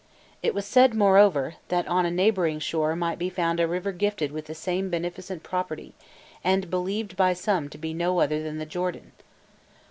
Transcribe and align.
It 0.41 0.55
was 0.55 0.65
said, 0.65 0.95
moreover, 0.95 1.57
that 1.67 1.87
on 1.87 2.07
a 2.07 2.09
neighboring 2.09 2.57
shore 2.57 2.95
might 2.95 3.19
be 3.19 3.29
found 3.29 3.59
a 3.59 3.67
river 3.67 3.91
gifted 3.91 4.31
with 4.31 4.45
the 4.45 4.55
same 4.55 4.89
beneficent 4.89 5.43
property, 5.43 5.93
and 6.43 6.71
believed 6.71 7.15
by 7.15 7.33
some 7.33 7.69
to 7.69 7.77
be 7.77 7.93
no 7.93 8.19
other 8.19 8.41
than 8.41 8.57
the 8.57 8.65
Jordan. 8.65 9.11